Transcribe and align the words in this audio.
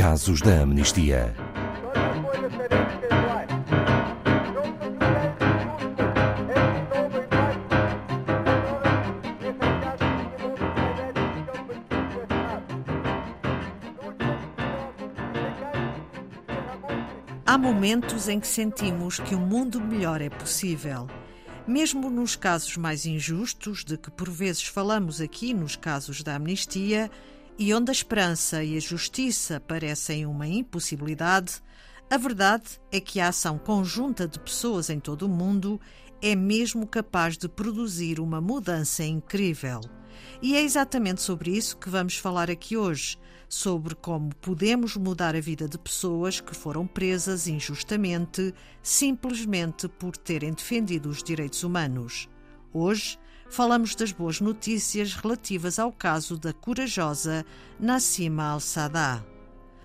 Casos 0.00 0.40
da 0.40 0.62
Amnistia. 0.62 1.36
Há 17.44 17.58
momentos 17.58 18.26
em 18.26 18.40
que 18.40 18.46
sentimos 18.46 19.20
que 19.20 19.34
um 19.34 19.38
mundo 19.38 19.78
melhor 19.78 20.22
é 20.22 20.30
possível. 20.30 21.08
Mesmo 21.66 22.08
nos 22.08 22.36
casos 22.36 22.78
mais 22.78 23.04
injustos, 23.04 23.84
de 23.84 23.98
que 23.98 24.10
por 24.10 24.30
vezes 24.30 24.62
falamos 24.64 25.20
aqui 25.20 25.52
nos 25.52 25.76
casos 25.76 26.22
da 26.22 26.36
amnistia, 26.36 27.10
e 27.58 27.74
onde 27.74 27.90
a 27.90 27.92
esperança 27.92 28.64
e 28.64 28.76
a 28.76 28.80
justiça 28.80 29.60
parecem 29.60 30.26
uma 30.26 30.46
impossibilidade, 30.46 31.62
a 32.10 32.16
verdade 32.16 32.80
é 32.90 33.00
que 33.00 33.20
a 33.20 33.28
ação 33.28 33.58
conjunta 33.58 34.26
de 34.26 34.38
pessoas 34.40 34.90
em 34.90 34.98
todo 34.98 35.22
o 35.22 35.28
mundo 35.28 35.80
é 36.22 36.34
mesmo 36.34 36.86
capaz 36.86 37.38
de 37.38 37.48
produzir 37.48 38.18
uma 38.20 38.40
mudança 38.40 39.04
incrível. 39.04 39.80
E 40.42 40.56
é 40.56 40.62
exatamente 40.62 41.22
sobre 41.22 41.56
isso 41.56 41.76
que 41.76 41.88
vamos 41.88 42.16
falar 42.16 42.50
aqui 42.50 42.76
hoje, 42.76 43.18
sobre 43.48 43.94
como 43.94 44.34
podemos 44.36 44.96
mudar 44.96 45.34
a 45.34 45.40
vida 45.40 45.68
de 45.68 45.78
pessoas 45.78 46.40
que 46.40 46.54
foram 46.54 46.86
presas 46.86 47.46
injustamente, 47.46 48.54
simplesmente 48.82 49.88
por 49.88 50.16
terem 50.16 50.52
defendido 50.52 51.08
os 51.08 51.22
direitos 51.22 51.62
humanos. 51.62 52.28
Hoje, 52.72 53.18
falamos 53.50 53.96
das 53.96 54.12
boas 54.12 54.40
notícias 54.40 55.12
relativas 55.12 55.78
ao 55.78 55.90
caso 55.90 56.38
da 56.38 56.52
corajosa 56.52 57.44
Nassima 57.78 58.44
Al-Sadá. 58.44 59.24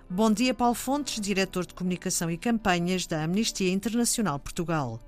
Bom 0.08 0.32
dia, 0.32 0.54
Paulo 0.54 0.76
Fontes, 0.76 1.20
diretor 1.20 1.66
de 1.66 1.74
Comunicação 1.74 2.30
e 2.30 2.38
Campanhas 2.38 3.08
da 3.08 3.24
Amnistia 3.24 3.74
Internacional 3.74 4.38
Portugal. 4.38 5.00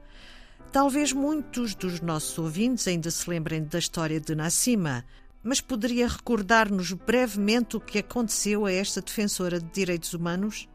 Talvez 0.72 1.14
muitos 1.14 1.76
dos 1.76 2.02
nossos 2.02 2.38
ouvintes 2.40 2.88
ainda 2.88 3.12
se 3.12 3.30
lembrem 3.30 3.64
da 3.64 3.78
história 3.78 4.20
de 4.20 4.34
Nassima, 4.34 5.06
mas 5.44 5.62
poderia 5.62 6.08
recordar-nos 6.08 6.92
brevemente 6.94 7.78
o 7.78 7.80
que 7.80 8.00
aconteceu 8.00 8.66
a 8.66 8.72
esta 8.72 9.02
defensora 9.02 9.60
de 9.60 9.70
direitos 9.70 10.16
humanos? 10.16 10.68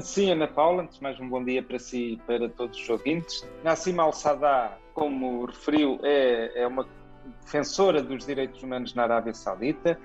Sim, 0.00 0.32
Ana 0.32 0.48
Paula, 0.48 0.82
antes 0.82 0.98
mais 1.00 1.20
um 1.20 1.28
bom 1.28 1.44
dia 1.44 1.62
para 1.62 1.78
si 1.78 2.12
e 2.12 2.16
para 2.16 2.48
todos 2.48 2.80
os 2.80 2.88
ouvintes. 2.88 3.46
Nassim 3.62 3.98
Al-Sadá, 3.98 4.78
como 4.96 5.44
referiu, 5.44 6.00
é, 6.02 6.62
é 6.62 6.66
uma 6.66 6.88
defensora 7.44 8.02
dos 8.02 8.24
direitos 8.24 8.62
humanos 8.62 8.94
na 8.94 9.02
Arábia 9.02 9.34
Saudita. 9.34 10.00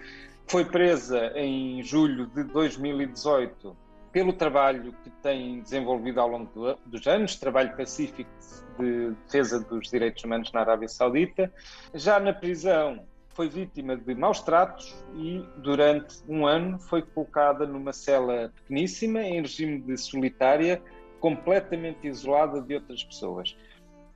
Foi 0.45 0.65
presa 0.65 1.31
em 1.33 1.81
julho 1.81 2.27
de 2.27 2.43
2018 2.43 3.73
pelo 4.11 4.33
trabalho 4.33 4.93
que 5.01 5.09
tem 5.23 5.61
desenvolvido 5.61 6.19
ao 6.19 6.27
longo 6.27 6.51
do, 6.53 6.75
dos 6.85 7.07
anos, 7.07 7.37
trabalho 7.37 7.73
pacífico 7.77 8.29
de 8.77 9.11
defesa 9.11 9.61
dos 9.61 9.89
direitos 9.89 10.21
humanos 10.25 10.51
na 10.51 10.59
Arábia 10.59 10.89
Saudita. 10.89 11.49
Já 11.93 12.19
na 12.19 12.33
prisão, 12.33 13.05
foi 13.29 13.47
vítima 13.47 13.95
de 13.95 14.13
maus 14.13 14.41
tratos 14.41 14.93
e, 15.15 15.41
durante 15.55 16.17
um 16.27 16.45
ano, 16.45 16.77
foi 16.79 17.01
colocada 17.01 17.65
numa 17.65 17.93
cela 17.93 18.51
pequeníssima, 18.57 19.21
em 19.21 19.39
regime 19.39 19.79
de 19.79 19.95
solitária, 19.95 20.81
completamente 21.21 22.05
isolada 22.05 22.61
de 22.61 22.75
outras 22.75 23.05
pessoas. 23.05 23.55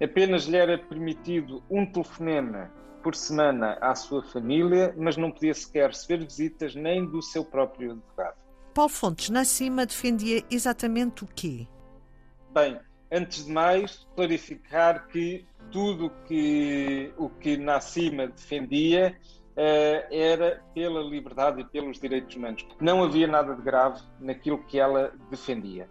Apenas 0.01 0.45
lhe 0.45 0.57
era 0.57 0.77
permitido 0.77 1.63
um 1.69 1.85
telefonema 1.85 2.71
por 3.01 3.15
semana 3.15 3.77
à 3.81 3.93
sua 3.95 4.23
família, 4.23 4.93
mas 4.97 5.15
não 5.15 5.31
podia 5.31 5.53
sequer 5.53 5.89
receber 5.89 6.25
visitas 6.25 6.75
nem 6.75 7.05
do 7.05 7.21
seu 7.21 7.45
próprio 7.45 7.91
advogado. 7.91 8.35
Paulo 8.73 8.89
Fontes, 8.89 9.29
na 9.29 9.45
cima, 9.45 9.85
defendia 9.85 10.43
exatamente 10.51 11.23
o 11.23 11.27
quê? 11.27 11.67
Bem, 12.53 12.79
antes 13.11 13.45
de 13.45 13.51
mais, 13.51 14.05
clarificar 14.15 15.07
que 15.07 15.45
tudo 15.71 16.09
que, 16.25 17.13
o 17.17 17.29
que 17.29 17.57
Nassima 17.57 18.27
defendia 18.27 19.15
uh, 19.51 20.13
era 20.13 20.61
pela 20.73 21.01
liberdade 21.01 21.61
e 21.61 21.65
pelos 21.65 21.99
direitos 21.99 22.35
humanos. 22.35 22.65
Não 22.81 23.03
havia 23.03 23.27
nada 23.27 23.55
de 23.55 23.61
grave 23.61 24.01
naquilo 24.19 24.63
que 24.65 24.79
ela 24.79 25.13
defendia. 25.29 25.89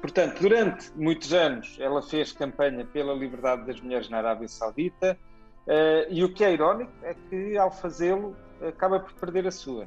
Portanto, 0.00 0.40
durante 0.40 0.90
muitos 0.96 1.32
anos, 1.32 1.76
ela 1.78 2.02
fez 2.02 2.32
campanha 2.32 2.86
pela 2.86 3.12
liberdade 3.12 3.66
das 3.66 3.80
mulheres 3.80 4.08
na 4.08 4.18
Arábia 4.18 4.48
Saudita, 4.48 5.18
uh, 5.66 6.06
e 6.10 6.24
o 6.24 6.32
que 6.32 6.44
é 6.44 6.52
irónico 6.52 6.92
é 7.02 7.14
que, 7.28 7.56
ao 7.56 7.70
fazê-lo, 7.70 8.34
acaba 8.66 9.00
por 9.00 9.12
perder 9.14 9.46
a 9.46 9.50
sua. 9.50 9.86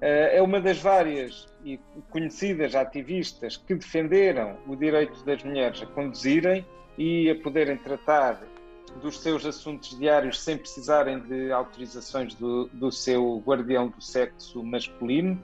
É? 0.00 0.38
é 0.38 0.42
uma 0.42 0.60
das 0.60 0.78
várias 0.78 1.48
e 1.64 1.78
conhecidas 2.10 2.74
ativistas 2.74 3.56
que 3.56 3.74
defenderam 3.74 4.56
o 4.66 4.76
direito 4.76 5.24
das 5.24 5.42
mulheres 5.42 5.82
a 5.82 5.86
conduzirem 5.86 6.66
e 6.98 7.30
a 7.30 7.34
poderem 7.36 7.76
tratar 7.76 8.40
dos 9.00 9.20
seus 9.20 9.44
assuntos 9.44 9.98
diários 9.98 10.40
sem 10.40 10.56
precisarem 10.56 11.20
de 11.20 11.50
autorizações 11.50 12.34
do, 12.34 12.68
do 12.72 12.92
seu 12.92 13.42
guardião 13.44 13.88
do 13.88 14.00
sexo 14.00 14.62
masculino. 14.62 15.40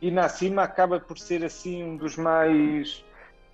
E 0.00 0.10
Nassima 0.10 0.62
acaba 0.62 1.00
por 1.00 1.18
ser 1.18 1.44
assim 1.44 1.82
um 1.82 1.96
dos 1.96 2.16
mais 2.16 3.04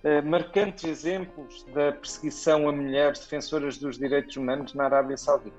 uh, 0.03 0.27
marcantes 0.27 0.83
exemplos 0.83 1.63
da 1.73 1.93
perseguição 1.93 2.67
a 2.67 2.71
mulheres 2.71 3.19
defensoras 3.19 3.77
dos 3.77 3.97
direitos 3.97 4.35
humanos 4.35 4.73
na 4.73 4.85
Arábia 4.85 5.17
Saudita. 5.17 5.55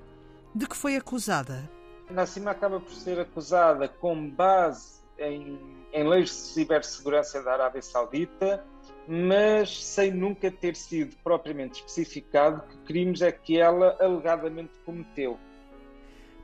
De 0.53 0.67
que 0.67 0.75
foi 0.75 0.95
acusada? 0.95 1.69
Nassima 2.09 2.51
acaba 2.51 2.79
por 2.79 2.93
ser 2.93 3.19
acusada 3.19 3.87
com 3.87 4.29
base 4.29 5.01
em, 5.17 5.59
em 5.91 6.07
leis 6.07 6.29
de 6.29 6.35
cibersegurança 6.35 7.41
da 7.41 7.53
Arábia 7.53 7.81
Saudita, 7.81 8.63
mas 9.07 9.83
sem 9.83 10.11
nunca 10.11 10.51
ter 10.51 10.75
sido 10.75 11.15
propriamente 11.23 11.79
especificado 11.79 12.61
que 12.67 12.77
crimes 12.85 13.21
é 13.21 13.31
que 13.31 13.57
ela 13.59 13.97
alegadamente 13.99 14.73
cometeu. 14.85 15.39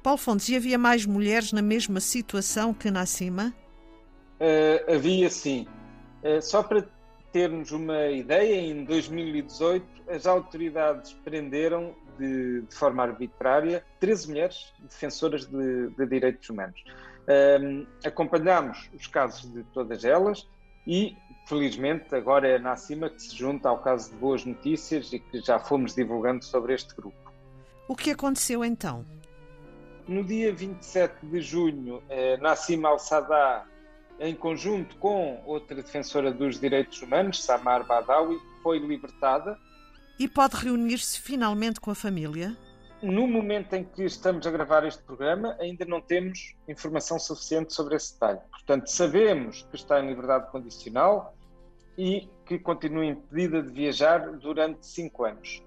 Paulo 0.01 0.18
Fontes, 0.18 0.50
e 0.50 0.56
havia 0.56 0.80
mais 0.80 1.06
mulheres 1.06 1.51
na 1.51 1.62
mesma 1.62 2.00
situação 2.00 2.74
que 2.74 2.90
Nassima? 2.90 3.53
Uh, 4.41 4.96
havia 4.96 5.29
sim. 5.29 5.68
Uh, 6.24 6.41
só 6.41 6.63
para 6.63 6.84
termos 7.31 7.72
uma 7.72 8.07
ideia, 8.07 8.59
em 8.59 8.84
2018 8.84 9.85
as 10.09 10.25
autoridades 10.25 11.13
prenderam 11.24 11.96
de, 12.18 12.62
de 12.62 12.75
forma 12.75 13.03
arbitrária 13.03 13.85
13 14.00 14.28
mulheres 14.30 14.74
defensoras 14.81 15.46
de, 15.46 15.90
de 15.90 16.06
direitos 16.07 16.50
humanos. 16.50 16.84
Um, 17.62 17.85
acompanhamos 18.03 18.90
os 18.94 19.06
casos 19.06 19.51
de 19.53 19.63
todas 19.66 20.03
elas 20.03 20.47
e, 20.88 21.16
felizmente, 21.46 22.13
agora 22.16 22.47
é 22.47 22.57
na 22.57 22.72
Acima 22.72 23.09
que 23.09 23.22
se 23.22 23.35
junta 23.35 23.69
ao 23.69 23.78
caso 23.80 24.09
de 24.09 24.18
Boas 24.18 24.44
Notícias 24.44 25.13
e 25.13 25.19
que 25.19 25.40
já 25.40 25.59
fomos 25.59 25.94
divulgando 25.94 26.44
sobre 26.44 26.74
este 26.74 26.96
grupo. 26.96 27.16
O 27.88 27.96
que 27.96 28.12
aconteceu 28.12 28.66
então? 28.66 29.06
No 30.07 30.24
dia 30.24 30.51
27 30.51 31.25
de 31.25 31.41
junho, 31.41 32.01
eh, 32.09 32.38
Nassim 32.38 32.84
Al-Sadá, 32.84 33.66
em 34.22 34.36
conjunto 34.36 34.96
com 34.98 35.42
outra 35.48 35.76
defensora 35.76 36.32
dos 36.32 36.59
direitos 36.59 37.02
humanos, 37.02 37.44
Samar 37.44 37.86
Badawi, 37.88 38.40
foi 38.62 38.78
libertada 38.78 39.58
e 40.20 40.28
pode 40.28 40.56
reunir-se 40.56 41.20
finalmente 41.20 41.80
com 41.80 41.90
a 41.90 41.96
família? 41.96 42.56
No 43.02 43.26
momento 43.26 43.74
em 43.74 43.84
que 43.84 44.04
estamos 44.04 44.46
a 44.46 44.52
gravar 44.52 44.86
este 44.86 45.02
programa, 45.02 45.58
ainda 45.60 45.84
não 45.86 46.00
temos 46.00 46.56
informação 46.68 47.18
suficiente 47.18 47.74
sobre 47.74 47.96
esse 47.96 48.14
detalhe. 48.14 48.40
Portanto, 48.52 48.86
sabemos 48.92 49.64
que 49.72 49.76
está 49.76 50.00
em 50.00 50.08
liberdade 50.08 50.52
condicional 50.52 51.36
e 51.98 52.30
que 52.46 52.60
continua 52.60 53.04
impedida 53.04 53.64
de 53.64 53.74
viajar 53.74 54.38
durante 54.38 54.86
cinco 54.86 55.26
anos. 55.26 55.64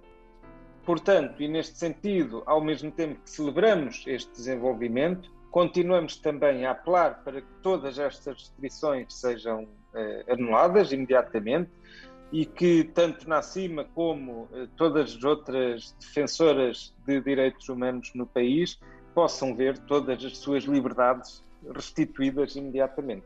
Portanto, 0.87 1.43
e 1.43 1.49
neste 1.49 1.77
sentido, 1.77 2.45
ao 2.47 2.63
mesmo 2.63 2.93
tempo 2.93 3.21
que 3.25 3.31
celebramos 3.31 4.05
este 4.07 4.31
desenvolvimento, 4.31 5.33
continuamos 5.55 6.17
também 6.17 6.67
a 6.67 6.73
apelar 6.73 7.23
para 7.23 7.41
que 7.41 7.47
todas 7.63 7.97
estas 7.97 8.35
restrições 8.39 9.15
sejam 9.15 9.69
eh, 9.95 10.25
anuladas 10.29 10.91
imediatamente 10.91 11.71
e 12.33 12.45
que 12.45 12.83
tanto 12.83 13.29
na 13.29 13.41
CIMA 13.41 13.85
como 13.95 14.49
eh, 14.53 14.67
todas 14.77 15.15
as 15.15 15.23
outras 15.23 15.95
defensoras 16.01 16.93
de 17.07 17.21
direitos 17.21 17.69
humanos 17.69 18.11
no 18.17 18.27
país 18.27 18.81
possam 19.15 19.55
ver 19.55 19.79
todas 19.79 20.25
as 20.25 20.39
suas 20.39 20.65
liberdades 20.65 21.45
restituídas 21.73 22.57
imediatamente. 22.57 23.25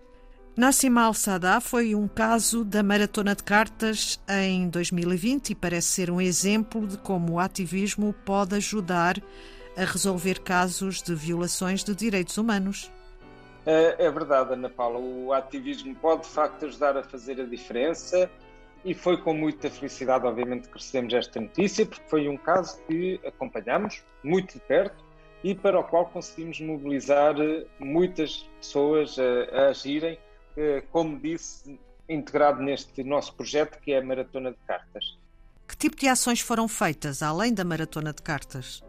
Nassim 0.55 0.99
Al-Sadá 0.99 1.63
foi 1.63 1.95
um 1.95 2.07
caso 2.07 2.63
da 2.63 2.83
Maratona 2.83 3.35
de 3.35 3.43
Cartas 3.43 4.21
em 4.29 4.69
2020 4.69 5.51
e 5.51 5.55
parece 5.55 5.89
ser 5.89 6.11
um 6.11 6.21
exemplo 6.21 6.87
de 6.87 6.99
como 6.99 7.35
o 7.35 7.39
ativismo 7.39 8.15
pode 8.27 8.55
ajudar 8.57 9.17
a 9.17 9.58
resolver 9.85 10.41
casos 10.41 11.03
de 11.03 11.15
violações 11.15 11.85
de 11.85 11.95
direitos 11.95 12.37
humanos. 12.39 12.91
É, 13.67 14.07
é 14.07 14.11
verdade, 14.11 14.55
Ana 14.55 14.71
Paula. 14.71 14.99
O 14.99 15.33
ativismo 15.33 15.95
pode 15.97 16.23
de 16.23 16.29
facto 16.29 16.67
ajudar 16.67 16.97
a 16.97 17.03
fazer 17.03 17.41
a 17.41 17.45
diferença 17.45 18.31
e 18.85 18.95
foi 18.95 19.17
com 19.19 19.35
muita 19.35 19.71
felicidade, 19.71 20.27
obviamente, 20.27 20.69
que 20.69 20.75
recebemos 20.75 21.13
esta 21.13 21.41
notícia, 21.41 21.85
porque 21.85 22.05
foi 22.09 22.29
um 22.29 22.37
caso 22.37 22.81
que 22.87 23.21
acompanhamos 23.27 24.03
muito 24.23 24.55
de 24.55 24.61
perto 24.61 25.05
e 25.45 25.55
para 25.55 25.79
o 25.79 25.85
qual 25.85 26.07
conseguimos 26.07 26.61
mobilizar 26.61 27.35
muitas 27.79 28.49
pessoas 28.61 29.17
a, 29.19 29.57
a 29.57 29.69
agirem 29.69 30.19
como 30.91 31.19
disse, 31.19 31.79
integrado 32.09 32.63
neste 32.63 33.03
nosso 33.05 33.35
projeto 33.35 33.79
que 33.81 33.93
é 33.93 33.99
a 33.99 34.05
Maratona 34.05 34.51
de 34.51 34.59
Cartas. 34.67 35.17
Que 35.67 35.77
tipo 35.77 35.97
de 35.97 36.09
ações 36.09 36.41
foram 36.41 36.67
feitas 36.67 37.23
além 37.23 37.53
da 37.53 37.65
Maratona 37.65 38.13
de 38.13 38.23
Cartas? 38.23 38.83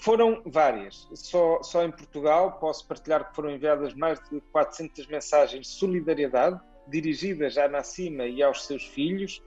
Foram 0.00 0.42
várias. 0.46 1.06
Só, 1.14 1.62
só 1.62 1.84
em 1.84 1.90
Portugal 1.90 2.52
posso 2.52 2.86
partilhar 2.86 3.28
que 3.28 3.36
foram 3.36 3.50
enviadas 3.50 3.94
mais 3.94 4.18
de 4.30 4.40
400 4.52 5.06
mensagens 5.06 5.66
de 5.66 5.72
solidariedade 5.72 6.58
dirigidas 6.88 7.58
à 7.58 7.68
Nassima 7.68 8.24
e 8.24 8.42
aos 8.42 8.66
seus 8.66 8.84
filhos, 8.86 9.42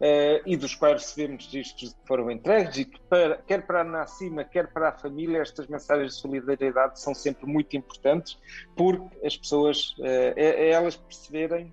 uh, 0.00 0.42
e 0.44 0.56
dos 0.56 0.74
quais 0.74 1.02
recebemos 1.02 1.46
registros 1.46 1.92
que 1.92 2.06
foram 2.06 2.30
entregues, 2.30 2.78
e 2.78 2.84
que 2.84 3.00
para, 3.02 3.36
quer 3.38 3.64
para 3.64 3.82
a 3.82 3.84
Nassima, 3.84 4.44
quer 4.44 4.72
para 4.72 4.88
a 4.88 4.92
família, 4.92 5.40
estas 5.40 5.68
mensagens 5.68 6.14
de 6.14 6.20
solidariedade 6.20 7.00
são 7.00 7.14
sempre 7.14 7.46
muito 7.46 7.76
importantes, 7.76 8.36
porque 8.76 9.24
as 9.24 9.36
pessoas, 9.36 9.96
uh, 9.98 10.34
é, 10.36 10.66
é 10.66 10.70
elas 10.70 10.96
perceberem 10.96 11.72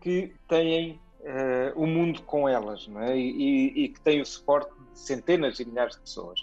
que 0.00 0.32
têm 0.48 1.00
uh, 1.20 1.72
o 1.74 1.86
mundo 1.86 2.22
com 2.22 2.48
elas, 2.48 2.88
é? 3.08 3.16
e, 3.16 3.30
e, 3.30 3.84
e 3.84 3.88
que 3.88 4.00
têm 4.00 4.20
o 4.20 4.26
suporte 4.26 4.72
de 4.92 4.98
centenas 4.98 5.58
e 5.58 5.64
milhares 5.64 5.96
de 5.96 6.02
pessoas. 6.02 6.40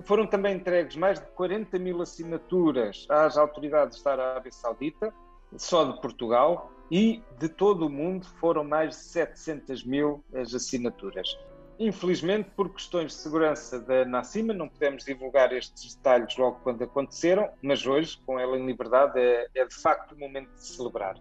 Foram 0.00 0.26
também 0.26 0.56
entregues 0.56 0.96
mais 0.96 1.20
de 1.20 1.26
40 1.26 1.78
mil 1.78 2.02
assinaturas 2.02 3.06
às 3.08 3.36
autoridades 3.36 4.02
da 4.02 4.12
Arábia 4.12 4.52
Saudita, 4.52 5.12
só 5.56 5.84
de 5.84 6.00
Portugal, 6.00 6.72
e 6.90 7.22
de 7.38 7.48
todo 7.48 7.86
o 7.86 7.90
mundo 7.90 8.26
foram 8.38 8.64
mais 8.64 8.90
de 8.90 8.96
700 8.96 9.84
mil 9.84 10.22
as 10.34 10.54
assinaturas. 10.54 11.38
Infelizmente, 11.78 12.50
por 12.54 12.68
questões 12.70 13.12
de 13.12 13.18
segurança 13.18 13.80
da 13.80 14.04
Nassima, 14.04 14.52
não 14.52 14.68
podemos 14.68 15.04
divulgar 15.04 15.52
estes 15.52 15.94
detalhes 15.94 16.36
logo 16.36 16.60
quando 16.62 16.84
aconteceram, 16.84 17.50
mas 17.62 17.86
hoje, 17.86 18.20
com 18.26 18.38
ela 18.38 18.58
em 18.58 18.66
liberdade, 18.66 19.18
é, 19.18 19.48
é 19.54 19.64
de 19.64 19.74
facto 19.74 20.12
o 20.12 20.18
momento 20.18 20.50
de 20.54 20.64
celebrar. 20.64 21.16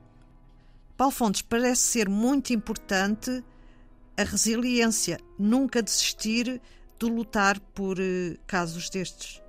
Paulo 0.97 1.13
Fontes, 1.13 1.41
parece 1.41 1.81
ser 1.81 2.09
muito 2.09 2.53
importante 2.53 3.43
a 4.17 4.23
resiliência, 4.23 5.19
nunca 5.39 5.81
desistir 5.81 6.61
de 7.01 7.09
lutar 7.09 7.59
por 7.73 7.97
eh, 7.99 8.37
casos 8.45 8.89
destes. 8.89 9.41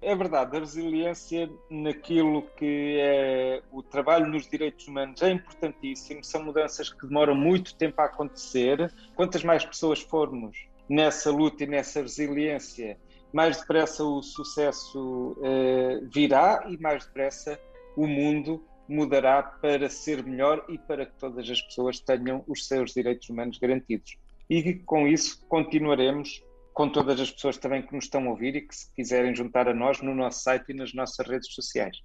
É 0.00 0.14
verdade, 0.14 0.56
a 0.56 0.60
resiliência 0.60 1.50
naquilo 1.70 2.42
que 2.56 2.98
é 3.00 3.62
o 3.72 3.82
trabalho 3.82 4.26
nos 4.26 4.48
direitos 4.48 4.86
humanos 4.86 5.20
é 5.22 5.30
importantíssimo, 5.30 6.22
são 6.22 6.44
mudanças 6.44 6.90
que 6.90 7.06
demoram 7.06 7.34
muito 7.34 7.74
tempo 7.74 8.00
a 8.00 8.04
acontecer. 8.04 8.92
Quantas 9.14 9.42
mais 9.44 9.64
pessoas 9.64 10.00
formos 10.00 10.66
nessa 10.88 11.30
luta 11.30 11.64
e 11.64 11.66
nessa 11.66 12.02
resiliência, 12.02 12.98
mais 13.32 13.58
depressa 13.58 14.04
o 14.04 14.22
sucesso 14.22 15.36
eh, 15.42 16.00
virá 16.12 16.64
e 16.68 16.78
mais 16.78 17.04
depressa 17.04 17.58
o 17.96 18.06
mundo 18.06 18.62
mudará 18.88 19.42
para 19.42 19.88
ser 19.88 20.22
melhor 20.22 20.64
e 20.68 20.78
para 20.78 21.06
que 21.06 21.16
todas 21.18 21.48
as 21.48 21.60
pessoas 21.62 21.98
tenham 22.00 22.44
os 22.46 22.66
seus 22.66 22.92
direitos 22.92 23.28
humanos 23.28 23.58
garantidos. 23.58 24.18
E 24.48 24.74
com 24.74 25.08
isso 25.08 25.44
continuaremos 25.48 26.42
com 26.74 26.88
todas 26.88 27.20
as 27.20 27.30
pessoas 27.30 27.56
também 27.56 27.80
que 27.80 27.94
nos 27.94 28.04
estão 28.04 28.26
a 28.26 28.30
ouvir 28.30 28.56
e 28.56 28.60
que 28.60 28.74
se 28.74 28.90
quiserem 28.94 29.34
juntar 29.34 29.68
a 29.68 29.72
nós 29.72 30.02
no 30.02 30.14
nosso 30.14 30.42
site 30.42 30.70
e 30.70 30.74
nas 30.74 30.92
nossas 30.92 31.26
redes 31.26 31.54
sociais. 31.54 31.98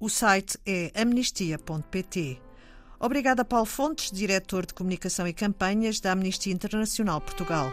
O 0.00 0.08
site 0.08 0.58
é 0.66 0.90
amnistia.pt. 0.94 2.40
Obrigada, 2.98 3.44
Paulo 3.44 3.66
Fontes, 3.66 4.10
diretor 4.10 4.64
de 4.64 4.72
Comunicação 4.72 5.28
e 5.28 5.32
Campanhas 5.34 6.00
da 6.00 6.12
Amnistia 6.12 6.52
Internacional 6.52 7.20
Portugal. 7.20 7.70